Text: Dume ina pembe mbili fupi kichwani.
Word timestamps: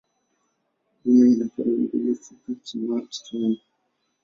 Dume 1.01 1.25
ina 1.31 1.45
pembe 1.55 1.73
mbili 1.83 2.13
fupi 2.23 2.51
kichwani. 2.65 3.59